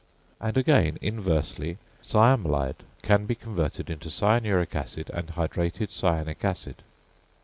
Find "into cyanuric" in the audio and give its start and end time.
3.87-4.73